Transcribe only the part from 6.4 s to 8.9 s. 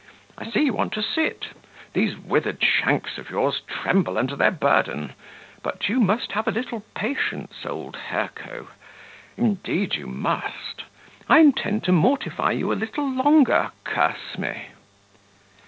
a little patience, old Hirco!